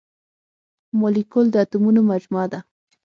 [0.99, 2.59] مالیکول د اتومونو مجموعه ده.